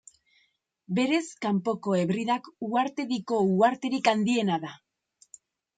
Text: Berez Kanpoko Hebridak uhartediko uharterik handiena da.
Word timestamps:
Berez 0.99 1.19
Kanpoko 1.47 1.95
Hebridak 1.99 2.49
uhartediko 2.69 3.45
uharterik 3.55 4.15
handiena 4.15 4.63
da. 4.67 4.79